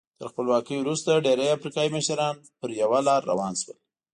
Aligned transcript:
تر 0.19 0.25
خپلواکۍ 0.31 0.77
وروسته 0.79 1.23
ډېری 1.25 1.47
افریقایي 1.57 1.89
مشران 1.97 2.35
په 2.59 2.65
یوه 2.81 2.99
لار 3.07 3.21
روان 3.31 3.53
شول. 3.61 3.77